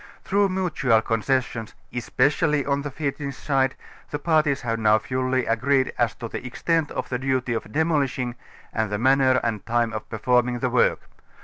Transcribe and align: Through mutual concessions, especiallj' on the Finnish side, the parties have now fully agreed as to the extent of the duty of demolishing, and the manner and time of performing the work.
Through 0.23 0.49
mutual 0.49 1.03
concessions, 1.03 1.75
especiallj' 1.93 2.67
on 2.67 2.81
the 2.81 2.89
Finnish 2.89 3.37
side, 3.37 3.75
the 4.09 4.17
parties 4.17 4.61
have 4.61 4.79
now 4.79 4.97
fully 4.97 5.45
agreed 5.45 5.93
as 5.95 6.15
to 6.15 6.27
the 6.27 6.43
extent 6.43 6.89
of 6.89 7.09
the 7.09 7.19
duty 7.19 7.53
of 7.53 7.71
demolishing, 7.71 8.33
and 8.73 8.89
the 8.91 8.97
manner 8.97 9.39
and 9.43 9.63
time 9.63 9.93
of 9.93 10.09
performing 10.09 10.57
the 10.57 10.71
work. 10.71 11.01